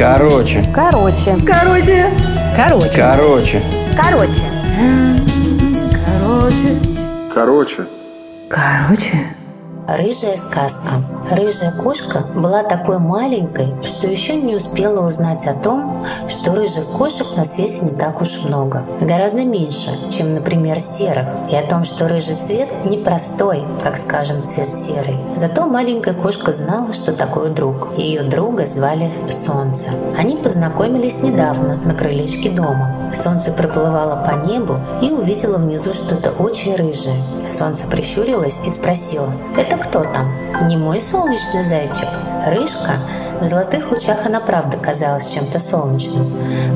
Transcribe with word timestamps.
Короче. 0.00 0.64
Короче. 0.74 1.36
Короче. 1.46 2.10
Короче. 2.56 2.96
Короче. 2.96 3.62
Короче. 3.98 4.42
Короче. 6.06 6.80
Короче. 7.34 7.86
Короче. 8.48 9.39
Рыжая 9.90 10.36
сказка. 10.36 11.04
Рыжая 11.32 11.72
кошка 11.72 12.20
была 12.36 12.62
такой 12.62 13.00
маленькой, 13.00 13.66
что 13.82 14.06
еще 14.06 14.36
не 14.36 14.54
успела 14.54 15.04
узнать 15.04 15.46
о 15.48 15.54
том, 15.54 16.06
что 16.28 16.54
рыжих 16.54 16.84
кошек 16.96 17.26
на 17.36 17.44
свете 17.44 17.86
не 17.86 17.90
так 17.90 18.22
уж 18.22 18.44
много. 18.44 18.84
Гораздо 19.00 19.44
меньше, 19.44 19.90
чем, 20.10 20.34
например, 20.34 20.78
серых. 20.78 21.26
И 21.50 21.56
о 21.56 21.66
том, 21.66 21.84
что 21.84 22.06
рыжий 22.06 22.36
цвет 22.36 22.68
непростой, 22.84 23.64
как, 23.82 23.96
скажем, 23.96 24.44
цвет 24.44 24.68
серый. 24.68 25.16
Зато 25.34 25.66
маленькая 25.66 26.14
кошка 26.14 26.52
знала, 26.52 26.92
что 26.92 27.12
такое 27.12 27.50
друг. 27.50 27.88
Ее 27.98 28.22
друга 28.22 28.66
звали 28.66 29.10
Солнце. 29.28 29.90
Они 30.16 30.36
познакомились 30.36 31.18
недавно 31.18 31.80
на 31.84 31.94
крылечке 31.94 32.50
дома. 32.50 33.10
Солнце 33.12 33.50
проплывало 33.50 34.24
по 34.24 34.46
небу 34.46 34.78
и 35.02 35.10
увидела 35.10 35.58
внизу 35.58 35.92
что-то 35.92 36.30
очень 36.30 36.76
рыжее. 36.76 37.20
Солнце 37.50 37.86
прищурилось 37.88 38.60
и 38.64 38.70
спросило, 38.70 39.28
«Это 39.58 39.79
кто 39.80 40.04
там?» 40.04 40.68
«Не 40.68 40.76
мой 40.76 41.00
солнечный 41.00 41.62
зайчик?» 41.62 42.08
Рыжка 42.46 42.94
в 43.40 43.46
золотых 43.46 43.90
лучах 43.90 44.26
она 44.26 44.40
правда 44.40 44.76
казалась 44.76 45.32
чем-то 45.32 45.58
солнечным. 45.58 46.26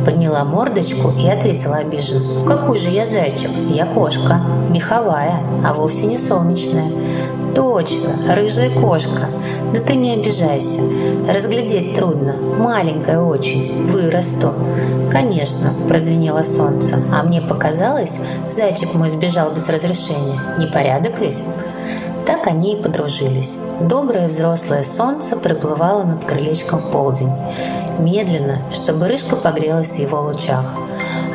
Подняла 0.05 0.45
мордочку 0.45 1.13
и 1.19 1.29
ответила 1.29 1.77
обиженно. 1.77 2.45
«Какой 2.47 2.79
же 2.79 2.91
я 2.91 3.07
зайчик? 3.07 3.51
Я 3.71 3.87
кошка. 3.87 4.41
Меховая, 4.71 5.37
а 5.67 5.75
вовсе 5.75 6.07
не 6.07 6.19
солнечная». 6.19 6.91
«Точно, 7.55 8.35
рыжая 8.35 8.69
кошка. 8.71 9.29
Да 9.73 9.81
ты 9.81 9.95
не 9.95 10.15
обижайся. 10.15 10.81
Разглядеть 11.33 11.95
трудно. 11.95 12.35
Маленькая 12.59 13.21
очень. 13.21 13.87
Вырасту». 13.87 14.53
«Конечно»,– 15.13 15.73
прозвенело 15.89 16.43
солнце. 16.43 16.97
«А 17.13 17.23
мне 17.23 17.41
показалось, 17.41 18.19
зайчик 18.51 18.95
мой 18.95 19.09
сбежал 19.09 19.53
без 19.53 19.69
разрешения. 19.69 20.41
Непорядок 20.59 21.21
ведь?» 21.21 21.43
Так 22.27 22.47
они 22.47 22.73
и 22.73 22.83
подружились. 22.83 23.59
Доброе 23.81 24.29
взрослое 24.29 24.83
солнце 24.83 25.37
приплывало 25.37 26.05
над 26.05 26.25
крылечком 26.25 26.79
в 26.79 26.91
полдень. 26.91 27.31
Медленно, 27.99 28.63
чтобы 28.73 29.09
рыжка 29.09 29.37
погрелась 29.37 29.97
в 29.97 29.99
его 29.99 30.21
лучах. 30.23 30.65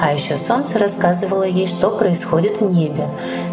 А 0.02 0.14
еще 0.14 0.36
солнце 0.36 0.80
рассказывало 0.80 1.44
ей, 1.44 1.68
что 1.68 1.92
происходит 1.92 2.60
в 2.60 2.72
небе, 2.72 3.06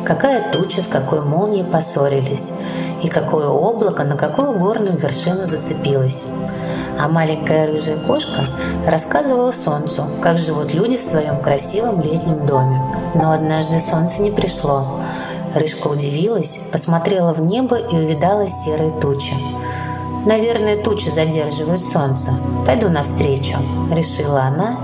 какая 0.05 0.51
туча 0.51 0.81
с 0.81 0.87
какой 0.87 1.23
молнией 1.23 1.65
поссорились, 1.65 2.53
и 3.03 3.09
какое 3.09 3.49
облако 3.49 4.05
на 4.05 4.17
какую 4.17 4.59
горную 4.59 4.97
вершину 4.97 5.47
зацепилось. 5.47 6.27
А 6.99 7.09
маленькая 7.09 7.67
рыжая 7.67 7.99
кошка 7.99 8.47
рассказывала 8.87 9.53
солнцу, 9.53 10.07
как 10.23 10.39
живут 10.39 10.73
люди 10.73 10.97
в 10.97 11.03
своем 11.03 11.43
красивом 11.43 12.01
летнем 12.01 12.47
доме. 12.47 12.81
Но 13.15 13.33
однажды 13.33 13.79
солнце 13.79 14.23
не 14.23 14.31
пришло. 14.31 15.01
Рыжка 15.57 15.89
удивилась, 15.89 16.61
посмотрела 16.71 17.33
в 17.33 17.41
небо 17.41 17.77
и 17.77 17.97
увидала 17.97 18.47
серые 18.47 18.91
тучи. 19.01 19.35
«Наверное, 20.27 20.77
тучи 20.77 21.09
задерживают 21.09 21.83
солнце. 21.83 22.33
Пойду 22.67 22.89
навстречу»,– 22.91 23.57
решила 23.91 24.43
она 24.43 24.77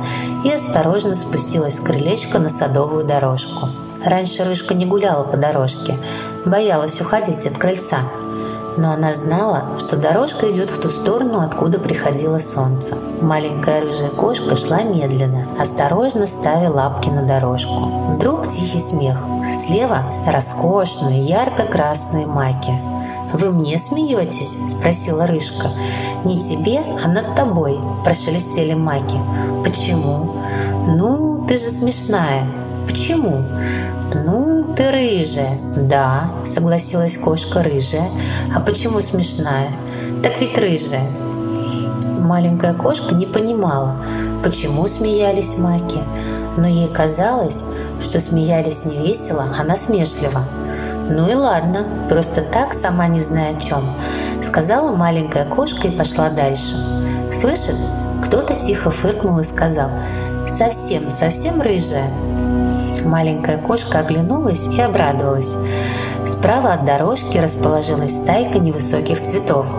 и 0.44 0.50
осторожно 0.50 1.14
спустилась 1.16 1.76
с 1.76 1.80
крылечка 1.80 2.38
на 2.38 2.48
садовую 2.48 3.04
дорожку. 3.04 3.68
Раньше 4.04 4.44
Рыжка 4.44 4.74
не 4.74 4.86
гуляла 4.86 5.24
по 5.24 5.36
дорожке, 5.36 5.96
боялась 6.44 7.00
уходить 7.00 7.46
от 7.46 7.58
крыльца. 7.58 7.98
Но 8.76 8.92
она 8.92 9.12
знала, 9.14 9.78
что 9.78 9.96
дорожка 9.96 10.50
идет 10.50 10.70
в 10.70 10.80
ту 10.80 10.88
сторону, 10.88 11.40
откуда 11.40 11.78
приходило 11.78 12.38
солнце. 12.38 12.96
Маленькая 13.20 13.82
рыжая 13.82 14.10
кошка 14.10 14.56
шла 14.56 14.82
медленно, 14.82 15.46
осторожно 15.58 16.26
ставя 16.26 16.70
лапки 16.70 17.10
на 17.10 17.22
дорожку. 17.22 18.14
Вдруг 18.14 18.48
тихий 18.48 18.80
смех. 18.80 19.18
Слева 19.66 20.02
роскошные 20.26 21.20
ярко-красные 21.20 22.26
маки. 22.26 22.72
«Вы 23.32 23.50
мне 23.50 23.78
смеетесь?»– 23.78 24.58
спросила 24.68 25.26
Рыжка. 25.26 25.70
«Не 26.24 26.38
тебе, 26.38 26.80
а 27.02 27.08
над 27.08 27.34
тобой»,– 27.34 27.78
прошелестели 28.04 28.74
маки. 28.74 29.16
«Почему?» 29.64 30.34
«Ну, 30.86 31.44
ты 31.48 31.56
же 31.56 31.70
смешная». 31.70 32.61
«Почему?» 32.86 33.44
«Ну, 34.14 34.74
ты 34.76 34.90
рыжая». 34.90 35.58
«Да»,– 35.76 36.30
согласилась 36.44 37.16
кошка 37.16 37.62
рыжая. 37.62 38.10
«А 38.54 38.60
почему 38.60 39.00
смешная?» 39.00 39.70
«Так 40.22 40.40
ведь 40.40 40.58
рыжая». 40.58 41.08
Маленькая 42.20 42.74
кошка 42.74 43.14
не 43.14 43.26
понимала, 43.26 43.96
почему 44.44 44.86
смеялись 44.86 45.58
маки, 45.58 45.98
но 46.56 46.66
ей 46.66 46.88
казалось, 46.88 47.64
что 48.00 48.20
смеялись 48.20 48.84
не 48.84 48.96
весело, 48.96 49.46
а 49.58 49.64
насмешливо. 49.64 50.44
«Ну 51.10 51.30
и 51.30 51.34
ладно, 51.34 51.80
просто 52.08 52.42
так, 52.42 52.72
сама 52.72 53.08
не 53.08 53.20
зная 53.20 53.56
о 53.56 53.60
чем»,— 53.60 53.82
сказала 54.42 54.94
маленькая 54.94 55.44
кошка 55.44 55.88
и 55.88 55.90
пошла 55.90 56.30
дальше. 56.30 56.76
«Слышит?» 57.32 57.76
Кто-то 58.24 58.54
тихо 58.54 58.90
фыркнул 58.90 59.40
и 59.40 59.42
сказал 59.42 59.90
«Совсем, 60.46 61.10
совсем 61.10 61.60
рыжая?» 61.60 62.10
Маленькая 63.04 63.58
кошка 63.58 64.00
оглянулась 64.00 64.66
и 64.66 64.80
обрадовалась. 64.80 65.56
Справа 66.26 66.74
от 66.74 66.84
дорожки 66.84 67.36
расположилась 67.38 68.16
стайка 68.16 68.58
невысоких 68.58 69.20
цветов, 69.20 69.74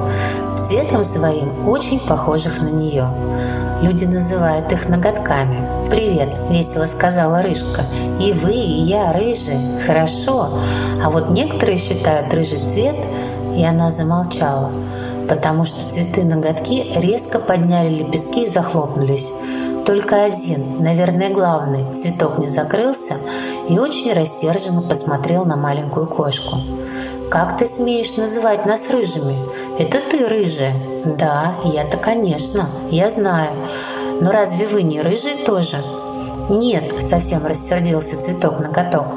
цветом 0.57 1.03
своим 1.03 1.67
очень 1.67 1.99
похожих 1.99 2.61
на 2.61 2.67
нее. 2.67 3.07
Люди 3.81 4.05
называют 4.05 4.71
их 4.71 4.87
ноготками. 4.89 5.89
«Привет»,– 5.89 6.29
весело 6.49 6.85
сказала 6.85 7.41
Рыжка. 7.41 7.83
«И 8.19 8.31
вы, 8.33 8.51
и 8.51 8.81
я 8.83 9.11
рыжие. 9.11 9.79
Хорошо. 9.85 10.59
А 11.03 11.09
вот 11.09 11.29
некоторые 11.29 11.77
считают 11.77 12.33
рыжий 12.33 12.59
цвет...» 12.59 12.95
И 13.55 13.63
она 13.63 13.91
замолчала, 13.91 14.71
потому 15.29 15.63
что 15.63 15.77
цветы-ноготки 15.87 16.97
резко 16.99 17.37
подняли 17.37 17.89
лепестки 17.89 18.45
и 18.45 18.49
захлопнулись. 18.49 19.31
Только 19.85 20.23
один, 20.23 20.81
наверное, 20.81 21.29
главный, 21.29 21.91
цветок 21.91 22.37
не 22.37 22.47
закрылся 22.47 23.15
и 23.67 23.77
очень 23.77 24.13
рассерженно 24.13 24.81
посмотрел 24.81 25.43
на 25.45 25.57
маленькую 25.57 26.07
кошку. 26.07 26.57
«Как 27.29 27.57
ты 27.57 27.67
смеешь 27.67 28.15
называть 28.15 28.65
нас 28.65 28.89
рыжими? 28.91 29.35
Это 29.79 29.99
ты 29.99 30.25
рыжая!» 30.25 30.73
«Да, 31.05 31.51
я-то, 31.65 31.97
конечно, 31.97 32.69
я 32.91 33.09
знаю. 33.09 33.51
Но 34.21 34.31
разве 34.31 34.67
вы 34.67 34.83
не 34.83 35.01
рыжие 35.01 35.35
тоже?» 35.43 35.83
«Нет»,— 36.49 36.93
совсем 36.99 37.45
рассердился 37.45 38.15
цветок 38.15 38.59
на 38.59 38.69
каток. 38.69 39.07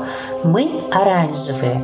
«Мы 0.42 0.80
оранжевые». 0.92 1.80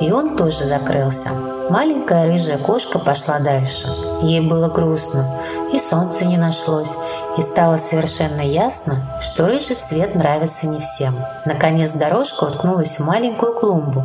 И 0.00 0.10
он 0.10 0.36
тоже 0.36 0.64
закрылся. 0.64 1.53
Маленькая 1.70 2.26
рыжая 2.26 2.58
кошка 2.58 2.98
пошла 2.98 3.38
дальше. 3.38 3.88
Ей 4.22 4.40
было 4.40 4.68
грустно, 4.68 5.40
и 5.72 5.78
солнца 5.78 6.26
не 6.26 6.36
нашлось, 6.36 6.92
и 7.38 7.42
стало 7.42 7.78
совершенно 7.78 8.42
ясно, 8.42 8.96
что 9.20 9.46
рыжий 9.46 9.76
цвет 9.76 10.14
нравится 10.14 10.68
не 10.68 10.78
всем. 10.78 11.16
Наконец 11.46 11.94
дорожка 11.94 12.44
уткнулась 12.44 12.98
в 12.98 13.04
маленькую 13.04 13.54
клумбу, 13.54 14.04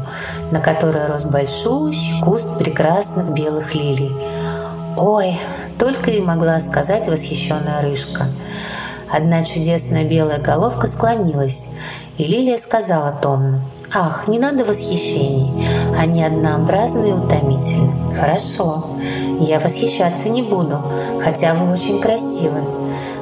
на 0.51 0.61
которой 0.61 1.05
рос 1.07 1.23
большущий 1.23 2.21
куст 2.21 2.57
прекрасных 2.57 3.31
белых 3.31 3.75
лилий. 3.75 4.15
«Ой!»– 4.95 5.37
только 5.79 6.11
и 6.11 6.21
могла 6.21 6.59
сказать 6.61 7.07
восхищенная 7.07 7.81
рыжка. 7.81 8.27
Одна 9.11 9.43
чудесная 9.43 10.05
белая 10.05 10.39
головка 10.39 10.87
склонилась, 10.87 11.67
и 12.17 12.23
Лилия 12.23 12.57
сказала 12.57 13.11
томно– 13.11 13.61
Ах, 13.91 14.27
не 14.27 14.37
надо 14.37 14.65
восхищений. 14.65 15.65
Они 15.97 16.23
однообразны 16.23 17.09
и 17.09 17.13
утомительны. 17.13 18.13
Хорошо. 18.15 18.85
Я 19.39 19.59
восхищаться 19.59 20.29
не 20.29 20.43
буду, 20.43 20.79
хотя 21.23 21.55
вы 21.55 21.73
очень 21.73 21.99
красивы. 21.99 22.61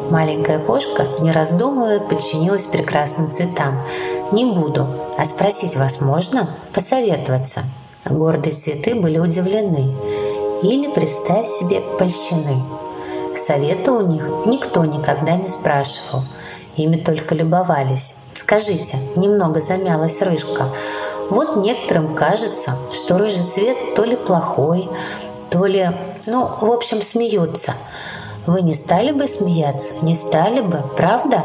Маленькая 0.10 0.60
кошка, 0.60 1.06
не 1.20 1.32
раздумывая, 1.32 2.02
подчинилась 2.02 2.66
прекрасным 2.66 3.32
цветам. 3.32 3.80
Не 4.34 4.46
буду. 4.46 4.88
А 5.18 5.26
спросить 5.26 5.78
вас 5.78 6.02
можно? 6.02 6.50
Посоветоваться. 6.74 7.62
Гордые 8.06 8.54
цветы 8.54 8.96
были 8.96 9.20
удивлены. 9.20 9.96
Или, 10.64 10.92
представь 10.92 11.48
себе, 11.48 11.82
польщены. 11.98 12.62
Совета 13.38 13.94
у 13.94 14.06
них 14.06 14.30
никто 14.46 14.84
никогда 14.84 15.36
не 15.36 15.48
спрашивал. 15.48 16.24
Ими 16.76 16.98
только 16.98 17.36
любовались. 17.36 18.16
Скажите, 18.38 19.00
немного 19.16 19.60
замялась 19.60 20.22
рыжка. 20.22 20.70
Вот 21.32 21.56
некоторым 21.56 22.14
кажется, 22.14 22.76
что 22.94 23.18
рыжий 23.18 23.44
цвет 23.44 23.96
то 23.96 24.04
ли 24.04 24.16
плохой, 24.16 24.88
то 25.50 25.66
ли... 25.66 25.90
Ну, 26.28 26.48
в 26.62 26.72
общем, 26.72 27.02
смеются. 27.02 27.74
Вы 28.46 28.62
не 28.62 28.76
стали 28.76 29.12
бы 29.12 29.28
смеяться? 29.28 29.94
Не 30.04 30.14
стали 30.14 30.62
бы, 30.62 30.84
правда? 30.96 31.44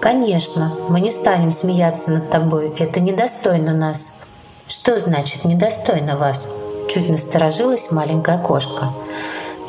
Конечно, 0.00 0.72
мы 0.88 1.00
не 1.00 1.10
станем 1.10 1.50
смеяться 1.50 2.12
над 2.12 2.30
тобой. 2.30 2.72
Это 2.78 3.00
недостойно 3.00 3.74
нас. 3.74 4.12
Что 4.68 5.00
значит 5.00 5.44
недостойно 5.44 6.16
вас? 6.16 6.48
Чуть 6.88 7.10
насторожилась 7.10 7.90
маленькая 7.90 8.38
кошка. 8.38 8.90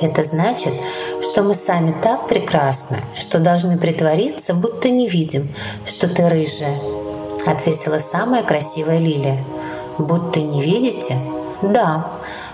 Это 0.02 0.24
значит, 0.24 0.74
что 1.22 1.42
мы 1.44 1.56
сами 1.56 1.96
так 2.04 2.28
прекрасны, 2.28 3.00
что 3.16 3.40
должны 3.40 3.78
притвориться, 3.78 4.54
будто 4.54 4.90
не 4.90 5.08
видим, 5.08 5.48
что 5.86 6.08
ты 6.08 6.28
рыжая, 6.28 6.78
ответила 7.46 8.00
самая 8.00 8.44
красивая 8.44 9.00
лилия. 9.00 9.44
Будто 9.98 10.42
не 10.42 10.62
видите? 10.62 11.18
Да. 11.62 12.12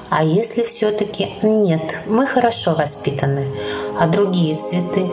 А 0.10 0.24
если 0.24 0.64
все-таки 0.64 1.34
нет, 1.42 1.96
мы 2.06 2.28
хорошо 2.28 2.76
воспитаны. 2.76 3.48
А 4.00 4.08
другие 4.08 4.56
цветы? 4.56 5.10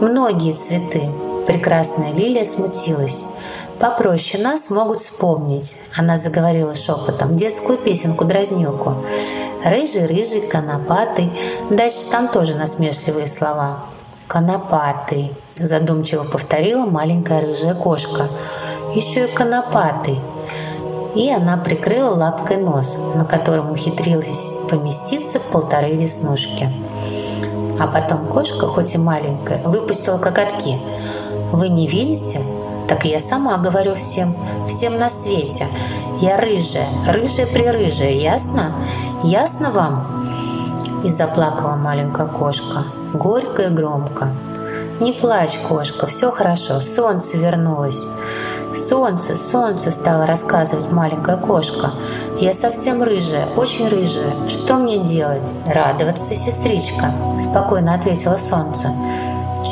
Многие 0.00 0.52
цветы. 0.52 1.08
Прекрасная 1.46 2.12
лилия 2.12 2.44
смутилась. 2.44 3.26
Попроще 3.78 4.42
нас 4.42 4.70
могут 4.70 5.00
вспомнить. 5.00 5.76
Она 5.96 6.16
заговорила 6.16 6.74
шепотом 6.74 7.34
детскую 7.34 7.78
песенку-дразнилку. 7.78 9.04
Рыжий, 9.64 10.06
рыжий, 10.06 10.42
конопатый. 10.42 11.32
Дальше 11.70 12.04
там 12.10 12.28
тоже 12.28 12.54
насмешливые 12.56 13.26
слова. 13.26 13.80
Конопатый, 14.28 15.32
задумчиво 15.56 16.24
повторила 16.24 16.86
маленькая 16.86 17.40
рыжая 17.40 17.74
кошка. 17.74 18.28
Еще 18.94 19.26
и 19.26 19.34
конопатый. 19.34 20.20
И 21.14 21.28
она 21.30 21.56
прикрыла 21.56 22.14
лапкой 22.14 22.58
нос, 22.58 22.98
на 23.14 23.24
котором 23.24 23.72
ухитрилась 23.72 24.48
поместиться 24.70 25.40
полторы 25.40 25.92
веснушки. 25.96 26.70
А 27.82 27.88
потом 27.88 28.26
кошка, 28.28 28.68
хоть 28.68 28.94
и 28.94 28.98
маленькая, 28.98 29.60
выпустила 29.64 30.16
коготки. 30.16 30.78
«Вы 31.52 31.68
не 31.68 31.88
видите?» 31.88 32.40
Так 32.88 33.06
я 33.06 33.20
сама 33.20 33.56
говорю 33.56 33.94
всем, 33.94 34.36
всем 34.68 34.98
на 34.98 35.08
свете. 35.08 35.66
Я 36.20 36.36
рыжая, 36.36 36.88
рыжая-прирыжая, 37.08 38.12
ясно? 38.12 38.72
Ясно 39.24 39.70
вам?» 39.70 40.28
И 41.02 41.08
заплакала 41.08 41.74
маленькая 41.74 42.26
кошка, 42.26 42.84
горько 43.14 43.62
и 43.62 43.68
громко. 43.68 44.28
«Не 45.02 45.12
плачь, 45.12 45.58
кошка, 45.68 46.06
все 46.06 46.30
хорошо, 46.30 46.80
солнце 46.80 47.36
вернулось». 47.36 48.06
«Солнце, 48.72 49.34
солнце!»– 49.34 49.90
стала 49.90 50.26
рассказывать 50.26 50.92
маленькая 50.92 51.38
кошка. 51.38 51.90
«Я 52.38 52.54
совсем 52.54 53.02
рыжая, 53.02 53.46
очень 53.56 53.88
рыжая. 53.88 54.32
Что 54.46 54.74
мне 54.76 54.98
делать?» 54.98 55.52
«Радоваться, 55.66 56.36
сестричка!»– 56.36 57.12
спокойно 57.40 57.94
ответила 57.94 58.36
солнце. 58.36 58.92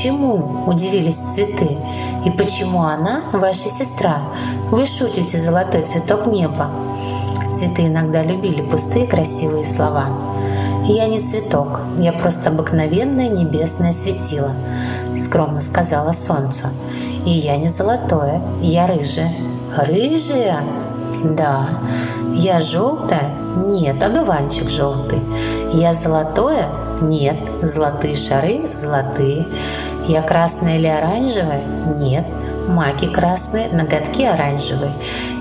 «Чему?»– 0.03 0.65
удивились 0.67 1.15
цветы. 1.15 1.79
«И 2.25 2.31
почему 2.33 2.83
она 2.83 3.21
ваша 3.33 3.71
сестра? 3.71 4.19
Вы 4.73 4.85
шутите, 4.85 5.39
золотой 5.39 5.83
цветок 5.83 6.27
неба!» 6.27 6.71
Цветы 7.53 7.87
иногда 7.87 8.25
любили 8.25 8.63
пустые 8.63 9.07
красивые 9.07 9.65
слова. 9.65 10.07
«Я 10.87 11.07
не 11.07 11.21
цветок, 11.21 11.81
я 11.99 12.13
просто 12.13 12.51
обыкновенное 12.51 13.29
небесное 13.29 13.93
светило»,— 13.93 14.53
скромно 15.17 15.61
сказала 15.61 16.13
солнце. 16.13 16.71
«И 17.25 17.31
я 17.31 17.57
не 17.57 17.69
золотое, 17.69 18.43
я 18.61 18.87
рыжая». 18.87 19.33
«Рыжая?» 19.77 20.63
«Да». 21.25 21.69
«Я 22.35 22.61
желтая?» 22.61 23.31
«Нет, 23.67 24.03
одуванчик 24.03 24.69
желтый». 24.69 25.21
«Я 25.73 25.95
золотое?» 25.95 26.67
«Нет». 27.01 27.37
«Золотые 27.63 28.17
шары?» 28.17 28.71
«Золотые». 28.73 29.47
«Я 30.09 30.23
красная 30.23 30.77
или 30.77 30.87
оранжевая?» 30.87 31.63
«Нет». 31.99 32.27
Маки 32.71 33.07
красные, 33.07 33.69
ноготки 33.69 34.23
оранжевые. 34.23 34.93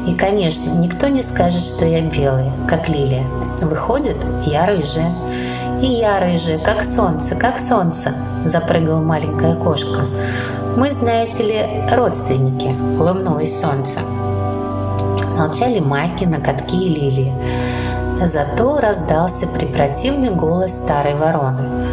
И, 0.07 0.15
конечно, 0.15 0.71
никто 0.71 1.07
не 1.07 1.21
скажет, 1.21 1.61
что 1.61 1.85
я 1.85 2.01
белая, 2.01 2.51
как 2.67 2.89
лилия. 2.89 3.23
Выходит, 3.61 4.17
я 4.47 4.65
рыжая. 4.65 5.13
И 5.79 5.85
я 5.85 6.19
рыжая, 6.19 6.57
как 6.57 6.83
солнце, 6.83 7.35
как 7.35 7.59
солнце, 7.59 8.13
запрыгала 8.45 8.99
маленькая 9.01 9.55
кошка. 9.55 10.01
Мы, 10.75 10.89
знаете 10.91 11.43
ли, 11.43 11.85
родственники, 11.91 12.75
улыбнулось 12.99 13.59
солнце. 13.61 13.99
Молчали 15.37 15.79
маки, 15.79 16.25
ноготки 16.25 16.75
и 16.75 16.89
лилии. 16.89 17.33
Зато 18.25 18.79
раздался 18.79 19.45
препротивный 19.47 20.31
голос 20.31 20.73
старой 20.73 21.13
вороны. 21.13 21.85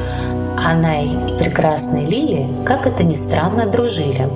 Она 0.57 1.03
и 1.03 1.39
прекрасная 1.39 2.05
Лилия, 2.07 2.49
как 2.65 2.87
это 2.87 3.05
ни 3.05 3.13
странно, 3.13 3.67
дружили. 3.67 4.29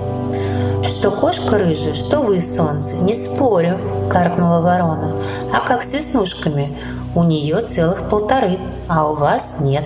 «Что 0.82 1.10
кошка 1.10 1.58
рыжая, 1.58 1.94
что 1.94 2.22
вы, 2.22 2.40
солнце, 2.40 2.96
не 2.96 3.14
спорю»,– 3.14 3.78
каркнула 4.10 4.60
ворона. 4.60 5.14
«А 5.52 5.60
как 5.60 5.82
с 5.82 5.92
веснушками? 5.92 6.76
У 7.14 7.22
нее 7.22 7.60
целых 7.62 8.08
полторы, 8.08 8.58
а 8.88 9.10
у 9.10 9.14
вас 9.14 9.56
нет. 9.60 9.84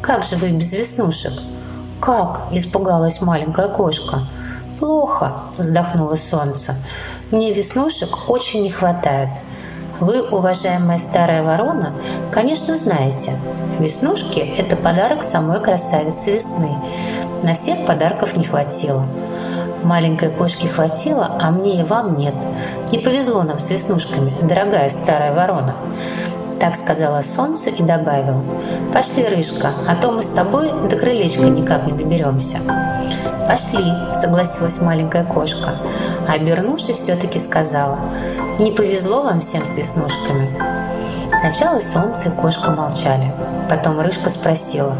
Как 0.00 0.22
же 0.24 0.36
вы 0.36 0.50
без 0.50 0.72
веснушек?» 0.72 1.32
«Как?»– 2.00 2.48
испугалась 2.52 3.20
маленькая 3.20 3.68
кошка. 3.68 4.20
«Плохо»,– 4.78 5.34
вздохнуло 5.58 6.16
солнце. 6.16 6.74
«Мне 7.30 7.52
веснушек 7.52 8.30
очень 8.30 8.62
не 8.62 8.70
хватает. 8.70 9.28
Вы, 10.00 10.22
уважаемая 10.22 10.98
старая 10.98 11.42
ворона, 11.42 11.92
конечно, 12.32 12.74
знаете, 12.78 13.36
веснушки– 13.78 14.40
это 14.58 14.74
подарок 14.74 15.22
самой 15.22 15.60
красавицы 15.60 16.32
весны. 16.32 16.70
На 17.42 17.52
всех 17.52 17.84
подарков 17.84 18.34
не 18.38 18.44
хватило. 18.44 19.04
Маленькой 19.82 20.30
кошке 20.30 20.68
хватило, 20.68 21.38
а 21.40 21.50
мне 21.50 21.80
и 21.80 21.84
вам 21.84 22.16
нет. 22.16 22.34
Не 22.92 22.98
повезло 22.98 23.42
нам 23.42 23.58
с 23.58 23.70
веснушками, 23.70 24.32
дорогая 24.42 24.90
старая 24.90 25.32
ворона. 25.32 25.74
Так 26.60 26.76
сказала 26.76 27.22
солнце 27.22 27.70
и 27.70 27.82
добавила. 27.82 28.44
Пошли, 28.92 29.26
Рыжка, 29.26 29.70
а 29.88 29.96
то 29.96 30.10
мы 30.12 30.22
с 30.22 30.28
тобой 30.28 30.70
до 30.88 30.96
крылечка 30.96 31.44
никак 31.44 31.86
не 31.86 31.92
доберемся. 31.92 32.58
Пошли, 33.48 33.84
согласилась 34.12 34.80
маленькая 34.80 35.24
кошка. 35.24 35.76
А 36.28 36.34
обернувшись, 36.34 36.96
все-таки 36.96 37.38
сказала. 37.38 37.98
Не 38.58 38.72
повезло 38.72 39.22
вам 39.22 39.40
всем 39.40 39.64
с 39.64 39.76
веснушками. 39.76 40.69
Сначала 41.40 41.80
солнце 41.80 42.28
и 42.28 42.32
кошка 42.32 42.70
молчали. 42.70 43.32
Потом 43.70 43.98
Рыжка 43.98 44.28
спросила, 44.28 44.94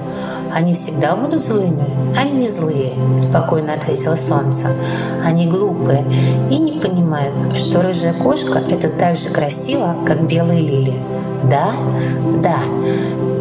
«Они 0.55 0.73
всегда 0.73 1.15
будут 1.15 1.45
злыми?» 1.45 1.85
«Они 2.17 2.33
не 2.33 2.49
злые»,– 2.49 2.93
спокойно 3.19 3.75
ответила 3.75 4.17
солнце. 4.17 4.69
«Они 5.23 5.47
глупые 5.47 6.03
и 6.51 6.57
не 6.57 6.81
понимают, 6.81 7.35
что 7.57 7.83
рыжая 7.83 8.15
кошка– 8.15 8.59
это 8.71 8.89
так 8.89 9.17
же 9.17 9.29
красиво, 9.29 9.95
как 10.07 10.27
белые 10.27 10.63
лилии». 10.63 11.03
«Да? 11.45 11.73
Да. 12.43 12.57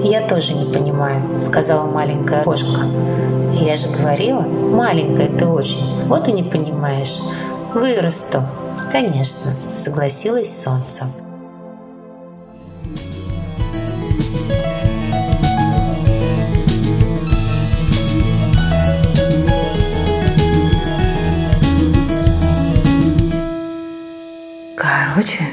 Я 0.04 0.19
тоже 0.28 0.54
не 0.54 0.66
понимаю»,– 0.66 1.22
сказала 1.42 1.88
маленькая 1.88 2.44
кошка. 2.44 2.81
«Я 3.53 3.77
же 3.77 3.88
говорила, 3.89 4.41
маленькая 4.41 5.27
ты 5.29 5.46
очень, 5.46 6.06
вот 6.08 6.27
и 6.27 6.34
не 6.34 6.44
понимаешь. 6.44 7.20
Вырасту». 7.74 8.44
«Конечно»,– 8.91 9.51
согласилась 9.74 10.63
солнце. 10.63 11.06
Короче, 25.20 25.44